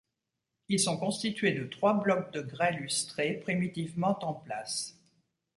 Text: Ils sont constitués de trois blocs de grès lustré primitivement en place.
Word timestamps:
Ils 0.67 0.79
sont 0.79 0.97
constitués 0.97 1.51
de 1.51 1.63
trois 1.63 1.93
blocs 1.93 2.33
de 2.33 2.41
grès 2.41 2.73
lustré 2.73 3.33
primitivement 3.33 4.17
en 4.23 4.33
place. 4.33 4.97